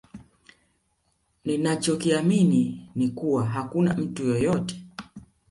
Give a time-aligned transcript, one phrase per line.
[1.45, 4.83] Ninacho kiamini ni kuwa hakuna mtu yeyote